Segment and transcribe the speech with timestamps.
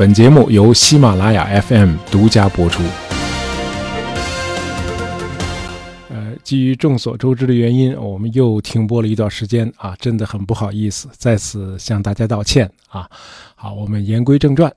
[0.00, 2.82] 本节目由喜马拉雅 FM 独家播出。
[6.08, 13.06] 呃，基于众所周知的原因，我们又停播了一段时间啊，真的很不好意思，在此向大家道歉啊。
[13.54, 14.72] 好，我们言归正传。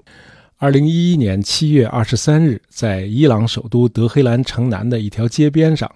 [0.58, 5.90] 二零一一年七月二十三日，在伊朗首都德黑兰城南的一条街边上，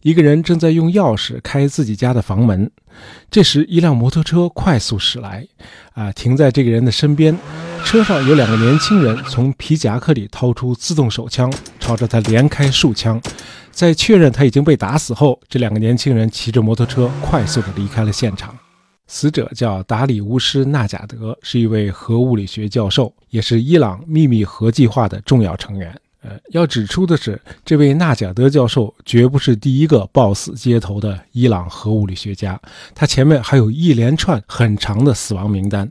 [0.00, 2.68] 一个人正在用钥匙开自己家的房门。
[3.30, 5.46] 这时，一辆摩托车快速驶来，
[5.92, 7.38] 啊，停在这个人的身边。
[7.84, 13.20] 车上有两个年轻人从皮夹克里掏出自动手枪，朝着他连开数枪。
[13.70, 18.56] 在确认他已经被打死后，这两个年轻人骑着摩托车快速地离开了现场。
[19.06, 25.94] 死者叫达里乌斯·纳贾德，是一位核物理学教授，也是伊朗秘密核计划的重要成员。
[26.22, 32.58] 呃，要指出的是，这位纳贾德教授绝不是第一个暴死街头的伊朗核物理学家，
[32.94, 35.90] 他前面还有一连串很长的死亡名单。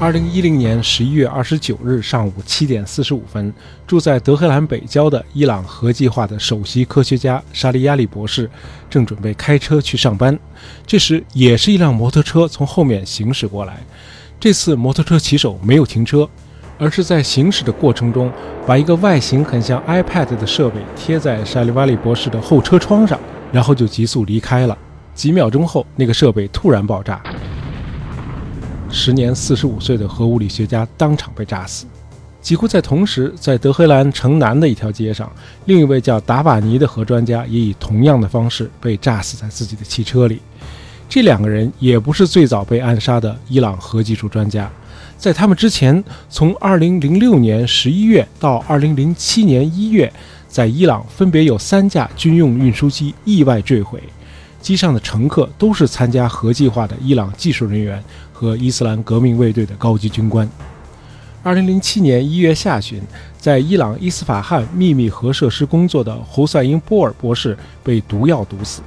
[0.00, 3.52] 二零一零年十一月二十九日上午七点四十五分，
[3.84, 8.48] 住在德黑兰北郊的伊朗核计划的首席科学家沙利亚里博士
[8.88, 10.38] 正准备开车去上班。
[10.86, 13.80] 这时，也是一辆摩托车从后面行驶过来。
[14.38, 16.28] 这次摩托车骑手没有停车，
[16.78, 18.32] 而是在行驶的过程中
[18.64, 23.18] 把一个外形很像 iPad 的设备贴在沙利瓦里博士的后车窗上，
[23.50, 24.78] 然后就急速离开了。
[25.12, 27.20] 几秒钟后，那个设备突然爆炸。
[28.90, 31.86] 时年四十五岁的核物理学家当场被炸死。
[32.40, 35.30] 几乎在同时，在德黑兰城南的一条街上，
[35.66, 40.40] 另一位叫达瓦尼的核专家也以同样的方式被炸死在自己的汽车里。
[41.08, 44.70] 这两个人也不是最早被暗杀的伊朗核技术专家，
[45.16, 50.12] 在他们之前，从2006年11月到2007年1月，
[50.48, 54.02] 在伊朗分别有三架军用运输机意外坠毁，
[54.68, 58.04] 机上的乘客都是参加核计划的伊朗技术人员。
[58.38, 60.48] 和伊斯兰革命卫队的高级军官。
[61.42, 63.02] 二零零七年一月下旬，
[63.36, 68.80] 在伊朗伊斯法罕秘密核设施工作的侯赛因·波尔博士被毒药毒死。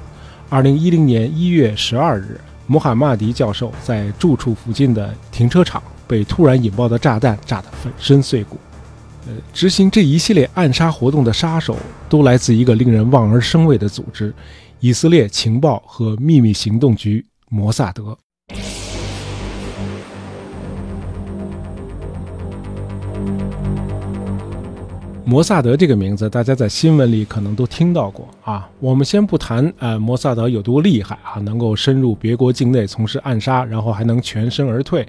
[0.48, 8.56] 二零一零年一月十二日，穆罕默迪教授在住处附近的停车场被突然引爆的炸弹炸得粉身碎骨。
[9.26, 11.76] 呃，执行这一系列暗杀活动的杀手
[12.08, 14.32] 都来自一个令人望而生畏的组织——
[14.84, 18.18] 以色列情报和秘密行动局摩萨德。
[25.24, 28.68] 摩萨德这个名字，大家在新闻里可能都听到过啊。
[28.80, 35.06] 我们先不谈，呃，摩萨德有多厉害啊，能够深入别国境内从事暗杀，然后还能全身而退，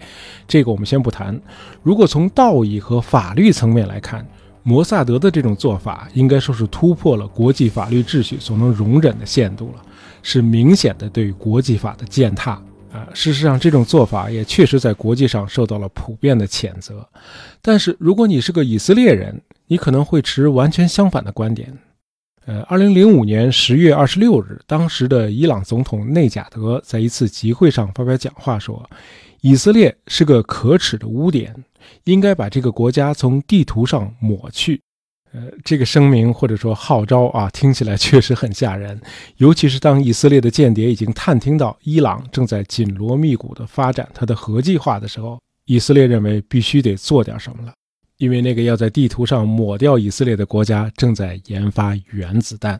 [0.48, 1.42] 这个我们先不谈。
[1.82, 4.24] 如果从道义和法律层面来看，
[4.64, 9.82] 摩萨德的这种做法，应该说是突破了国际法律秩序所能容忍的限度了，
[10.22, 12.62] 是明显的对国际法的践踏。
[12.94, 17.04] 啊，事实上，这种做法也确实在国际上受到了普遍的谴责。
[17.60, 21.76] 但是，如果你是个以色列人，你可能会持完全相反的观点。
[22.46, 28.88] 呃，二零零五年十月二十六日，当时的伊朗总统内贾德在一次集会上发表讲话说
[29.44, 31.54] ：“以色列是个可耻的污点，
[32.06, 34.80] 应该把这个国家从地图上抹去。”
[35.34, 38.98] 呃，这个声明或者说号召啊，听起来确实很吓人。
[39.38, 47.74] 尤其是当以色列的间谍已经探听到伊朗正在紧锣密鼓地发展它的核计划的时候，以色列认为必须得做点什么了。
[48.20, 52.80] 因为那个要在地图上抹掉以色列的国家正在研发原子弹。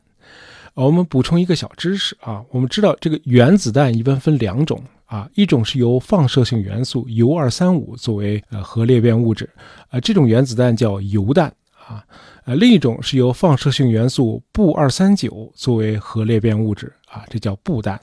[0.76, 4.82] 我们补充一个小知识啊，我们知道这个原子弹一般分两种
[5.14, 9.48] 啊，一种是由放射性元素铀二三五作为呃核裂变物质，
[9.92, 11.54] 呃这种原子弹叫铀弹
[11.88, 12.04] 啊。
[12.46, 18.02] 呃，另一种是由放射性元素钚二三九作为核裂变物质啊，这叫钚弹。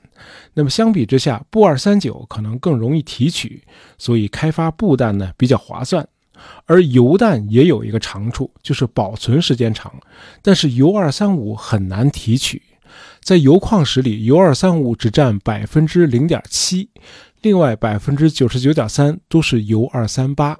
[0.55, 3.61] 那么相比之下，钚二三九可能更容易提取，
[3.99, 6.07] 所以开发钚弹呢比较划算。
[6.65, 9.93] 而铀弹也有一个长处，就是保存时间长。
[10.43, 12.63] 但是铀二三五很难提取，
[13.23, 16.91] 在铀矿石里，铀二三五只占百分之零点七，
[17.43, 20.59] 另外百分之九十九点三都是铀二三八。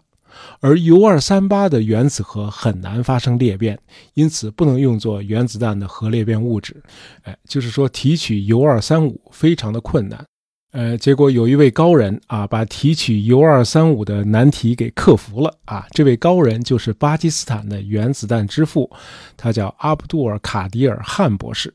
[0.61, 3.79] 而铀二三八的原子核很难发生裂变，
[4.15, 6.81] 因此不能用作原子弹的核裂变物质。
[7.23, 10.25] 哎，就是说提取铀二三五非常的困难。
[10.73, 15.85] 呃，结果有一位高人啊，把提取铀二三五的难题给克服了啊。
[15.91, 18.89] 这位高人就是巴基斯坦的原子弹之父，
[19.37, 21.75] 他叫阿卜杜尔卡迪尔汗博士。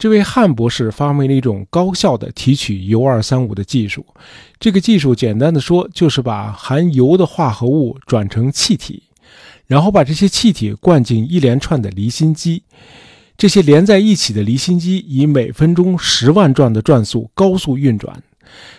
[0.00, 4.06] 这位汉博士发明了一种高效的提取铀二三五的技术。
[4.58, 9.02] 这个技术简单的说，就是把含铀的化合物转成气体，
[9.66, 12.62] 然后把这些气体灌进一连串的离心机。
[13.36, 18.22] 这些连在一起的离心机以每分钟十万转的转速高速运转，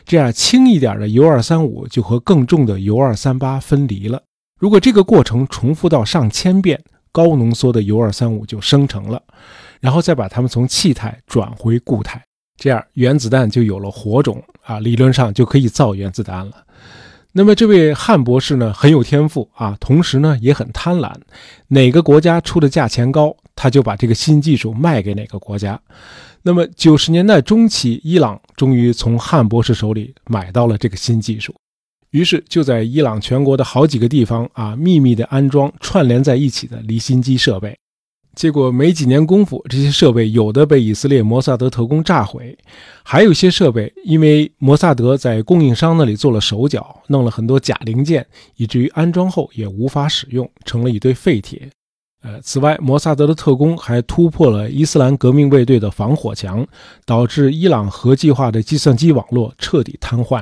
[0.04, 4.24] 这样轻一点的铀二三五就和更重的铀二三八分离了。
[4.58, 6.82] 如果这个过程重复到上千遍，
[7.12, 9.22] 高浓缩的铀二三五就生成了，
[9.82, 12.24] 然后再把它们从气态转回固态，
[12.56, 16.54] 这样原子弹就有了火种啊，理论上就可以造原子弹了。
[17.34, 21.14] 那么这位汉博士呢很有天赋啊，同时呢也很贪婪，
[21.70, 25.82] 哪个国家出的价钱高，他就把这个新技术卖给哪个国家。
[26.44, 31.56] 那么九十年代中期，伊朗终于从汉博士手里买到了这个新技术，
[32.10, 37.78] 于是就在伊朗全国的好几个地方啊，秘密的安装串联在一起的离心机设备。
[38.34, 42.58] 结果没几年功夫，这些设备有的被以色列摩萨德特工炸毁，
[43.04, 48.26] 还有些设备因为摩萨德在供应商那里做了手脚，弄了很多假零件，
[48.56, 51.70] 以至于安装后也无法使用，成了一堆废铁。
[52.24, 56.66] 呃，此外，摩萨德的特工还突破了伊斯兰革命卫队的防火墙，
[57.04, 60.42] 导致伊朗核计划的计算机网络彻底瘫痪。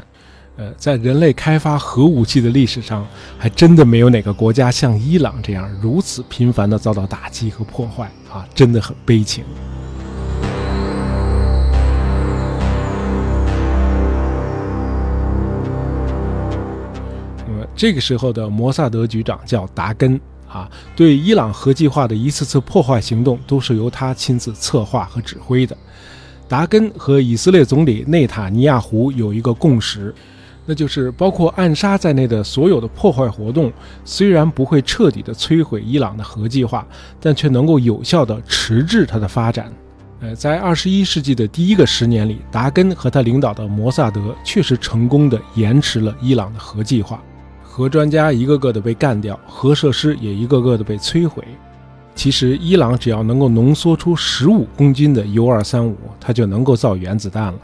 [0.59, 3.07] 呃，在人类开发核武器的历史上，
[3.37, 9.45] 还真的没有哪个国家像伊朗这样如此频繁地遭到打击和破坏啊，真的很悲情。
[17.47, 25.77] 那么这个时候的摩萨德局长叫达根啊，对伊朗核计划的一次次破坏行动都是由他亲自策划和指挥的。
[26.49, 30.13] 达根和以色列总理内塔尼亚胡有一个共识。
[30.69, 33.73] 那就是包括暗杀在内的所有的破坏活动，
[34.05, 36.87] 虽然不会彻底的摧毁伊朗的核计划，
[37.19, 39.73] 但却能够有效的迟滞它的发展。
[40.19, 47.19] 呃，在二十一世纪的第一个十年里，达根和他领导的摩萨德确实成功的延迟了伊朗的核计划，
[47.63, 51.43] 核专家一个个的被干掉，核设施也一个个的被摧毁。
[52.13, 57.59] 其实，伊朗只要能够浓缩出十五公斤的铀二三五，它就能够造原子弹了。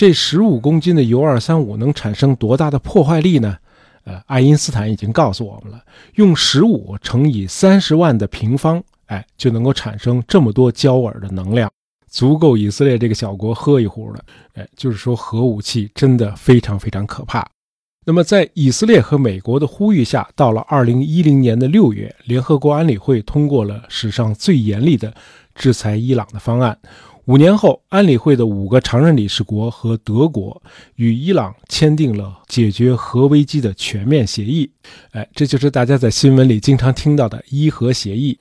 [0.00, 3.58] 这十五公斤的铀二三五能产生多大的破坏力呢？
[4.04, 11.70] 呃，爱因斯坦已经告诉我们了，用十五乘以三十万的平方，哎，就能够产生这么多焦耳的能量，
[12.08, 14.24] 足够以色列这个小国喝一壶了。
[14.54, 17.46] 哎，就是说核武器真的非常非常可怕。
[18.06, 25.12] 那么，在以色列和美国的呼吁下，到了二零一零年的六月，联合国安理会通过了史上最严厉的
[25.54, 26.78] 制裁伊朗的方案。
[27.30, 30.60] 五年后，安理会的五个常任理事国和德国
[30.96, 34.68] 与伊朗签订了解决核危机的全面协议。
[35.12, 38.36] 哎，这就是大家在新闻里经常听到的伊核协议。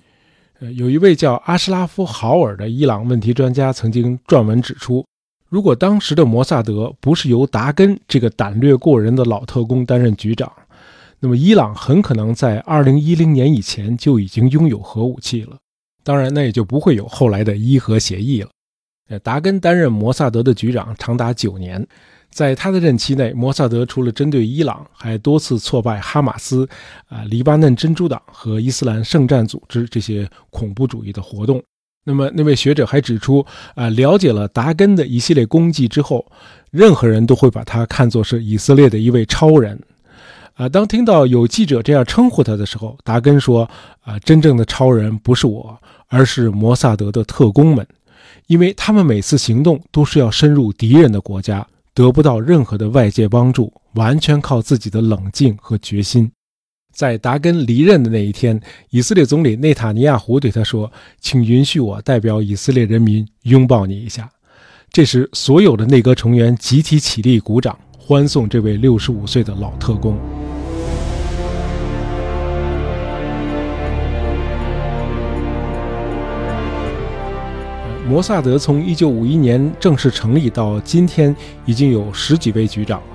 [0.60, 5.06] 呃，有一位叫阿什拉夫·豪尔的伊朗问题专家曾经撰文指出，
[5.50, 10.52] 如果当时的摩萨德不是由达根这个胆略过人的老特工担任局长，
[11.20, 15.58] 那么伊朗很可能在2010年以前就已经拥有核武器了。
[16.04, 18.50] 当然，那也就不会有后来的伊核协议了。
[19.18, 21.84] 达根担任摩萨德的局长长达九年，
[22.30, 26.68] 在他的任期内，摩萨德除了针对伊朗，还多次挫败哈马斯、
[27.08, 31.64] 啊黎巴嫩真主党和伊斯兰圣战组织这些恐怖主义的活动。
[32.06, 33.46] 那么，那位学者还指出，
[33.76, 36.26] 啊，了解了达根的一系列功绩之后，
[36.72, 39.80] 任何人都会把他看作是以色列的一位超人。
[40.54, 43.70] 啊，当听到有记者这样称呼他的时候，达根说
[44.02, 45.78] ：“啊，真正的超人不是我，
[46.08, 47.86] 而是摩萨德的特工们。”
[48.50, 56.32] 因为他们每次行动都是要深入敌人的国家，得不到任何的外界帮助，完全靠自己的冷静和决心。
[56.92, 58.60] 在达根离任的那一天，
[58.90, 64.28] 以色列总理内塔尼亚胡对他说：“请允许我代表以色列人民拥抱你一下。”
[64.92, 70.18] 这时，所有的内阁成员集体起立鼓掌，欢送这位六十五岁的老特工。
[78.10, 83.06] 摩萨德从一九五一年正式成立到今天，已经有十几位局长了。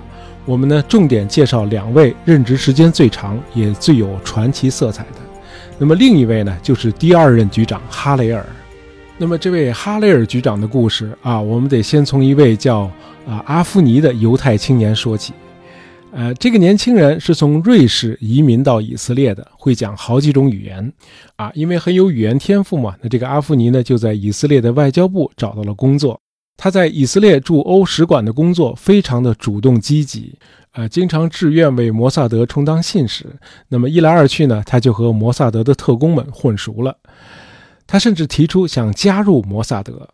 [0.44, 5.18] 我们呢，重点介绍两位任职时间最长也最有传奇色彩的。
[5.80, 8.46] 那么另一位呢，就是第二任局长哈雷尔。
[9.18, 12.88] 那么这位哈雷尔局长的故事啊，我们得先从一位叫
[13.26, 15.32] 啊阿夫尼的犹太青年说起。
[16.16, 20.92] 呃，这个年轻人是从瑞士移民到以色列的，会讲好几种语言，
[21.34, 22.94] 啊，因为很有语言天赋嘛。
[23.02, 26.20] 那这个阿夫尼呢，就在以色列的外交部找到了工作。
[26.56, 30.38] 他在以色列驻欧使馆的工作非常的主动积极，
[30.74, 33.26] 呃，经常志愿为摩萨德充当信使。
[33.68, 36.96] 那么一来二去呢，他就和摩萨德的特工们混熟了。
[37.88, 40.08] 他甚至提出想加入摩萨德。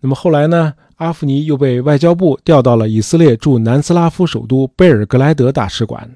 [0.00, 0.74] 那么后来呢？
[0.96, 6.10] 阿夫尼又被外交部调到了以色列驻南斯拉夫首都贝尔格莱德大使馆。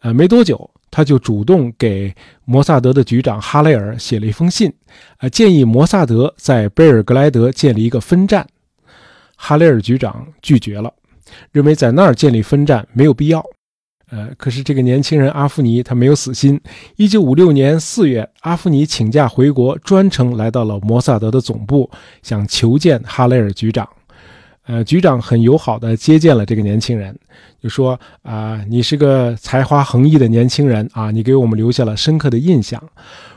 [0.00, 4.72] 呃，没多久，他就主动给摩萨德的局长哈雷尔写了一封信，
[5.18, 8.46] 呃，建议摩萨德在贝尔格莱德建立一个分站。
[9.36, 10.92] 哈雷尔局长拒绝了，
[11.50, 13.44] 认为在那儿建立分站没有必要。
[14.10, 16.60] 呃，可是这个年轻人阿夫尼他没有死心。
[16.96, 21.90] 一九五六年四月，阿夫尼请假回国，专程来到了摩萨德的总部，
[22.22, 23.88] 想求见哈雷尔局长。
[24.66, 27.14] 呃，局长很友好的接见了这个年轻人，
[27.62, 32.82] 就说：“啊，你是个才华横溢的年轻人啊，你给我们留下了深刻的印象。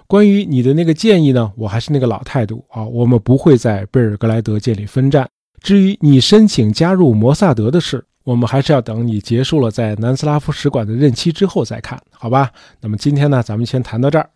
[0.08, 5.28] 关于你的那个建议呢，我还是那个老态度啊，我们不会在贝尔格莱德建立分站。
[5.62, 12.50] 至于你申请加入摩萨德的事，我们还是要等你结束了在南斯拉夫使馆的任期之后再看，好吧？
[12.80, 14.30] 那么今天呢，咱们先谈到这儿。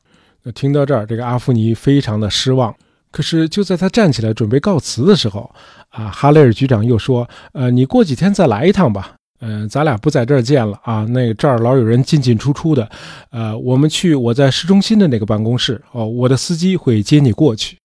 [0.44, 2.76] 那听到这儿，这个阿夫尼非常的失望。
[3.12, 5.54] 可是就在他站起来准备告辞的时候，
[5.92, 9.14] 啊，哈雷尔局长又说：“呃，你过几天再来一趟吧。
[9.42, 11.06] 嗯，咱俩不在这儿见了啊。
[11.10, 12.90] 那个这儿老有人进进出出的。
[13.32, 17.78] 呃，我们去我在市中心的那个办公室哦，我的司机会接你过去。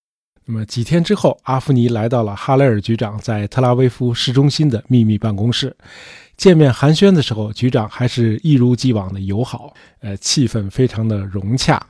[0.45, 5.75] 那么几天之后，阿夫尼来到了哈雷尔局长在特拉维夫市中心的秘密办公室。
[6.37, 11.85] 见面寒暄的时候，局长还是一如既往的友好，呃，气氛非常的融洽。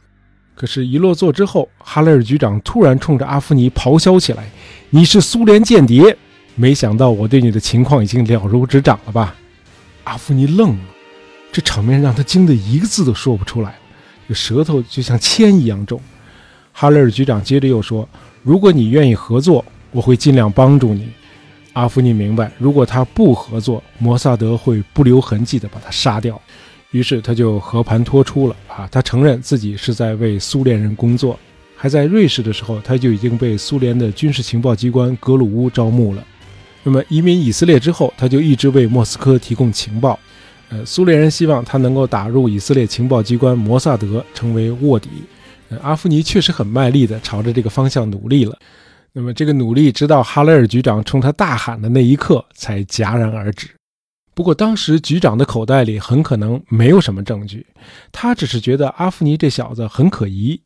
[0.56, 4.48] 可是，一落座之后，哈雷尔局长突然冲着阿夫尼咆哮起来。
[4.88, 6.16] 你是苏联间谍，
[6.54, 9.34] 没想到我对你的情况已经了如指掌了吧？
[10.04, 10.84] 阿夫尼愣了，
[11.52, 13.74] 这场面让他惊得一个字都说不出来，
[14.26, 16.00] 这舌头就像铅一样重。
[16.72, 18.08] 哈雷尔局长接着又说
[18.42, 21.06] ：“如果你愿意合作，我会尽量帮助你。”
[21.74, 26.40] 阿夫尼明白，如果他不合作，摩萨德会不留痕迹地把他杀掉，
[26.96, 28.56] 于是他就和盘托出了。
[28.66, 31.38] 啊，他承认自己是在为苏联人工作。
[31.76, 36.24] 还在瑞士的时候，他就已经被苏联的军事情报机关格鲁乌招募了。
[36.82, 40.18] 那么移民以色列之后，他就一直为莫斯科提供情报。
[40.70, 45.10] 呃，苏联人希望他能够打入以色列情报机关摩萨德，成为卧底。
[45.82, 48.56] 阿夫尼确实很卖力地朝着这个方向努力了。
[49.12, 53.68] 那么这个努力，直到哈雷尔局长冲他大喊的那一刻，才戛然而止。
[54.36, 57.66] 不过当时局长的口袋里很可能没有什么证据，
[58.12, 60.60] 他只是觉得阿夫尼这小子很可疑。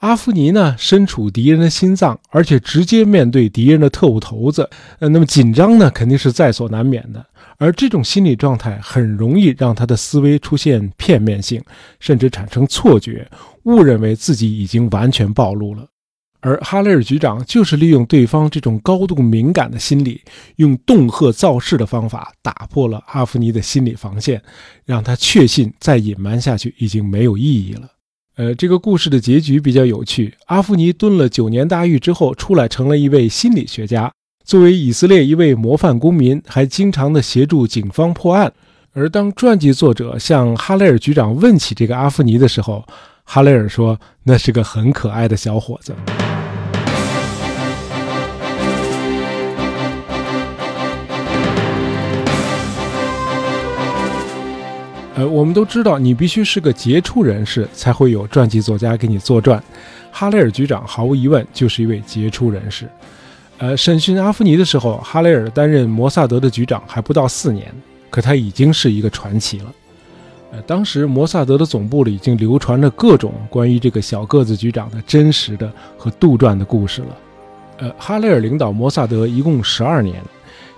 [0.00, 7.24] 阿夫尼呢，身处敌人的心脏，而且直接面对敌人的特务头子，呃，那么紧张呢，肯定是在所难免的。
[7.56, 11.62] 而这种心理状态很容易让他的思维出现片面性，
[12.00, 13.26] 甚至产生错觉，
[13.62, 15.86] 误认为自己已经完全暴露了。
[16.46, 20.20] 而哈雷尔局长就是利用对方这种高度敏感的心理，
[20.56, 24.42] 用恫吓造势的方法打破了阿夫尼的心理防线，
[24.84, 27.88] 让他确信再隐瞒下去已经没有意义了。
[28.36, 30.34] 呃，这个故事的结局比较有趣。
[30.48, 34.12] 阿夫尼蹲了九年大狱之后出来，成了一位心理学家。
[34.44, 38.52] 作为以色列一位模范公民，还经常的协助警方破案。
[38.92, 42.86] 而当传记作者向哈雷尔局长问起这个阿夫尼的时候，
[43.24, 45.94] 哈雷尔说：“那是个很可爱的小伙子。”
[55.16, 59.62] 呃，我们都知道，你必须是个杰出人士，才会有传记作家给你作传。
[60.10, 62.88] 哈雷尔局长毫无疑问就是一位杰出人士。
[63.58, 67.72] 呃，审讯阿夫尼的时候，哈雷尔担任摩萨德的局长还不到四年，
[68.10, 69.72] 可他已经是一个传奇了。
[70.50, 77.16] 呃，当时摩萨德的总部里已经流传着各种关于这个小个子局长的真实的和杜撰的故事了。
[77.78, 80.20] 呃，哈雷尔领导摩萨德一共十二年，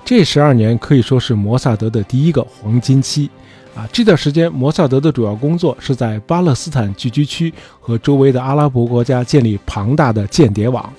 [0.05, 3.31] 这十二年可以说是摩萨德的第一个黄金期。
[3.77, 10.91] 啊，这段时间，摩萨德的主要工作是在巴勒斯坦聚居区和周围的阿拉伯国家建立庞大的间谍网。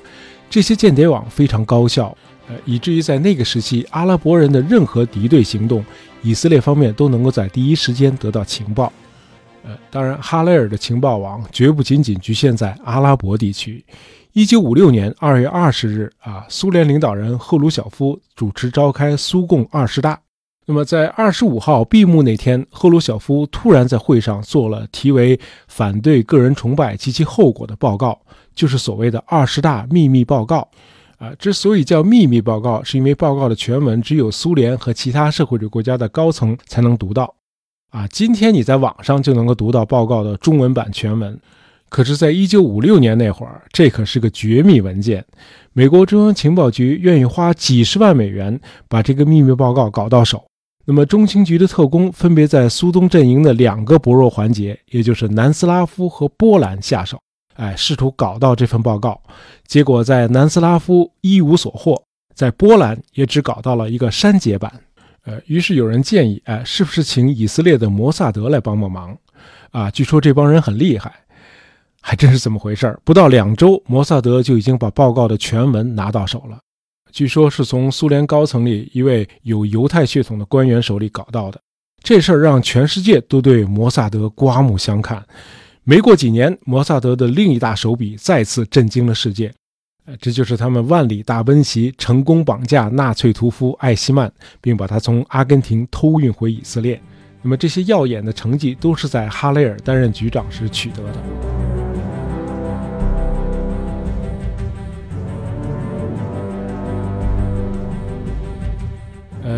[0.48, 2.16] 这些间谍网非常高效，
[2.48, 5.84] 呃，以至于在那个时期，阿拉伯人的任何敌对行动，
[6.22, 8.94] 以色列方面都能够在第一时间得到情报。
[9.64, 13.84] 呃，当然，哈雷尔的情报网绝不仅仅局限在阿拉伯地区。
[14.34, 20.20] 一九五六年二月二十日，啊，苏联领导人赫鲁晓夫主持召开苏共二十大。
[20.70, 28.20] 那么，在二十五号闭幕那天，赫鲁晓夫突然在会上做了题为“反对个人崇拜及其后果”的报告，
[28.54, 30.68] 就是所谓的二十大秘密报告。
[31.20, 37.34] 啊，之所以叫秘密报告，是因为报告的全文只有苏联和其他社会主义国家的高层才能读到。
[37.92, 41.40] 啊，今天你在网上就能够读到报告的中文版全文，
[41.88, 45.26] 可是，在一九五六年那会儿，这可是个绝密文件。
[45.72, 48.60] 美国中央情报局愿意花几十万美元
[48.90, 50.46] 把这个秘密报告搞到手。
[50.90, 57.20] 那么，中情局的特工分别在苏东阵营的两个薄弱环节，也就是南斯拉夫和波兰下手，
[57.58, 59.22] 哎，试图搞到这份报告。
[59.66, 62.02] 结果在南斯拉夫一无所获，
[62.34, 64.72] 在波兰也只搞到了一个删节版。
[65.26, 69.18] 呃，于是有人建议，哎，是不是请以色列的摩萨德来帮帮忙？
[69.72, 71.14] 啊，据说这帮人很厉害，
[72.00, 72.98] 还真是这么回事儿。
[73.04, 76.60] 不到两周，摩萨德就已经把报告的全文拿到手了。
[77.12, 81.60] 据说是从苏联高层里一位有犹太血统的官员手里搞到的。
[82.04, 85.26] 这事儿让全世界都对摩萨德刮目相看。
[85.84, 89.54] 没过几年，摩萨德的另一大手笔再次震惊了世界。
[90.06, 97.02] 呃，这就是他们万里大奔袭，成功绑架纳粹屠夫艾希曼，并把他从阿根廷偷运回以色列。
[97.42, 101.57] 那么这些耀眼的成绩都是在哈雷尔担任局长时取得的。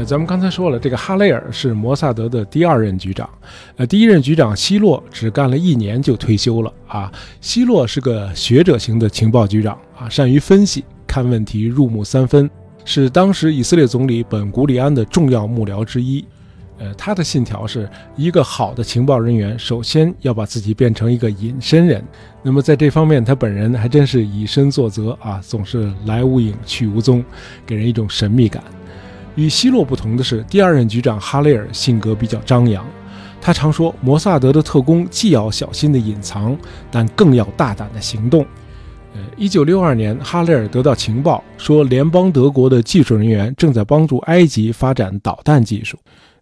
[0.05, 3.29] 咱们刚才说了，这个哈雷尔是摩萨德的第二任局长。
[3.75, 7.11] 呃，第一任局长希洛只干了一年就退休了啊。
[7.41, 12.49] 希洛是个学者型的情报局长啊，善于分析，看问题入木三分，
[12.85, 16.23] 是当时以色列总理本古里安的重要幕僚之一。
[16.77, 22.01] 呃，他的信条是一个好的情报人员，首先要把自己变成一个隐身人。
[22.41, 27.21] 那么在这方面，他本人还真是以身作则啊，总是来无影去无踪，
[27.65, 28.63] 给人一种神秘感。
[29.39, 32.85] 与希洛不同的是，第二任局长哈雷尔性格比较张扬。
[33.39, 36.57] 他常说，摩萨德的特工既要小心的隐藏，
[36.91, 38.45] 但更要大胆的行动。
[39.13, 45.97] 呃，一九六二年，哈雷尔得到情报说，联邦德国的技术人员正在帮助埃及发展导弹技术。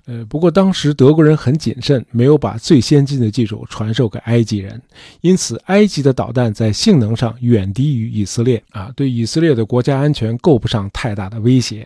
[0.08, 4.82] 呃，不过当时德国人很谨慎，没有把最先进的技术传授给埃及人，
[5.20, 11.86] 因此埃及的导弹在性能上远低于以色列啊，对以色列的国家安全构不上太大的威胁。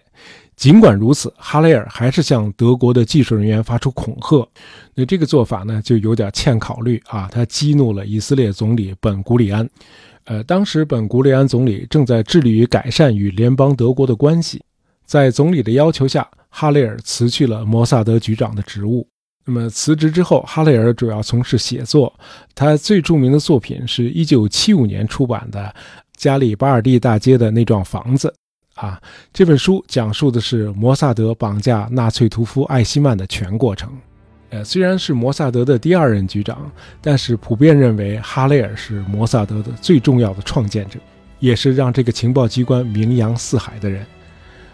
[0.55, 4.47] 尽管如此，哈雷尔还是向德国的技术人员发出恐吓。
[4.93, 7.27] 那这个做法呢，就有点欠考虑啊。
[7.31, 9.67] 他激怒了以色列总理本古里安。
[10.25, 14.61] 呃，当时本古里安总理正在致力于改善与联邦德国的关系。
[15.03, 19.07] 在总理的要求下，哈雷尔辞去了摩萨德局长的职务。
[19.43, 22.13] 那么辞职之后，哈雷尔主要从事写作。
[22.53, 25.59] 他最著名的作品是一九七五年出版的
[26.15, 28.31] 《加里巴尔蒂大街的那幢房子》。
[28.81, 29.01] 啊，
[29.33, 33.91] 这本书讲述的是摩萨德绑架纳粹屠夫艾希曼的全过程。
[34.49, 36.71] 呃，虽然是摩萨德的第二任局长，
[37.01, 40.99] 但是普遍认为哈雷尔是摩萨德的最重要的创建者，
[41.39, 44.05] 也是让这个情报机关名扬四海的人。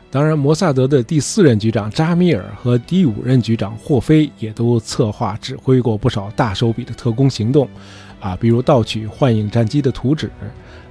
[0.09, 7.67] 当然，摩萨德的第四任局长扎米尔和第五任局长霍菲也都策划指挥过不少大手笔的特工行动，
[8.19, 10.29] 啊，比如盗取幻影战机的图纸。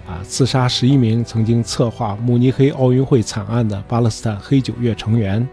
[0.08, 0.22] 啊！
[0.22, 5.44] 刺杀十一名曾经策划慕尼黑奥运会惨案的巴勒斯坦黑九月成员，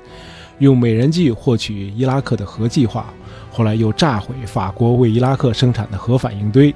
[0.59, 3.11] 用美人计获取伊拉克的核计划，
[3.51, 6.71] 后来又炸毁法国为伊拉克生产的核反应堆。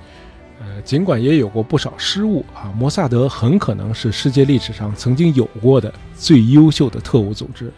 [0.82, 7.72] 尽管也有过不少失误啊，摩萨德很可能是世界历史上曾经有过的最优秀的特务组织。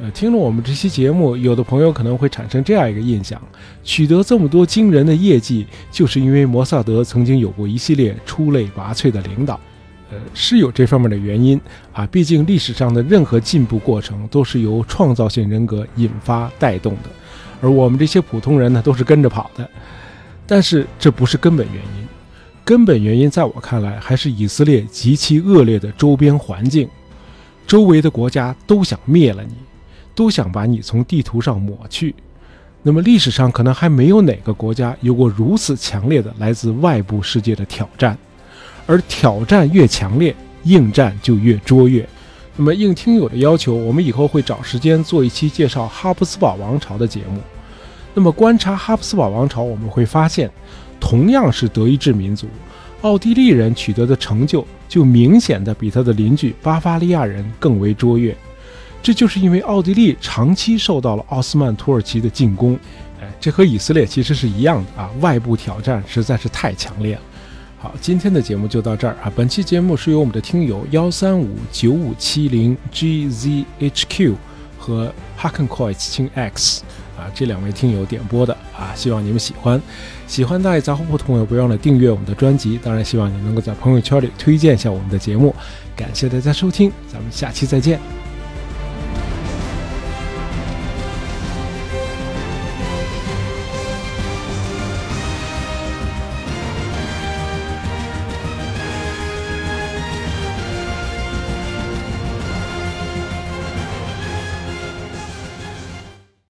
[0.00, 3.40] 呃，听了我们这期节目，有的朋友可能会产生这样一个印象：
[3.82, 9.58] 取得这么多惊人的业绩，就是因为摩萨德曾经有过一系列出类拔萃的领导。
[10.10, 11.60] 呃，是有这方面的原因
[11.92, 17.08] 啊，毕竟历史上的任何进步过程都是由创造性人格引发带动的，
[17.60, 19.68] 而我们这些普通人呢，都是跟着跑的。
[20.46, 22.05] 但是这不是根本原因，
[22.66, 26.86] 根本原因在我看来还是以色列极其恶劣的周边环境，
[27.66, 29.54] 周围的国家都想灭了你。
[30.16, 32.14] 都想把你从地图上抹去，
[32.82, 38.16] 那么历史上可能还没有哪个国家有过如此强烈的来自外部世界的挑战，
[38.86, 42.08] 而挑战越强烈，应战就越卓越。
[42.56, 47.38] 那么应听友的要求，我们以后会找时间做一期介绍哈布斯堡王朝的节目。
[48.14, 50.50] 那么观察哈布斯堡王朝，我们会发现，
[51.00, 52.46] 同样是德意志民族，
[53.02, 58.36] 奥地利人取得的成就就明显的比他的邻居巴伐利亚人更为卓越。
[59.02, 62.76] 这就是因为奥地利长期受到了奥斯曼土耳其的进攻，
[63.20, 67.20] 哎，这和以色列其实是一样的啊，外部挑战实在是太强烈了。
[67.78, 69.30] 好，今天的节目就到这儿啊。
[69.36, 74.34] 本期节目是由我们的听友幺三五九五七零 gzhq
[74.76, 76.82] 和 Hakenkoits 青 x
[77.16, 79.80] 啊这两位听友点播的啊，希望你们喜欢。
[80.26, 82.78] 喜欢大爷杂货铺的朋友，不要忘了订阅我们的专辑。
[82.82, 85.54] 当然，希望你能够在朋友圈里推荐一下我们的节目。
[85.96, 88.25] 感谢大家收听，咱们下期再见。